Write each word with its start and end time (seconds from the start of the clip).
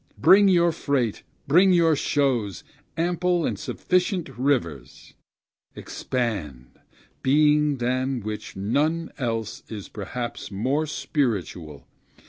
bring 0.17 0.47
your 0.47 0.71
freight, 0.71 1.21
bring 1.47 1.71
your 1.71 1.95
shows, 1.95 2.63
ample 2.97 3.45
and 3.45 3.59
sufficient 3.59 4.27
rivers! 4.29 5.13
Expand, 5.75 6.79
being 7.21 7.77
than 7.77 8.19
which 8.21 8.55
none 8.55 9.11
else 9.19 9.61
is 9.69 9.89
perhaps 9.89 10.49
more 10.49 10.87
spiritual! 10.87 11.85